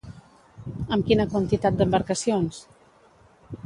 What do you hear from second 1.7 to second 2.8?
d'embarcacions?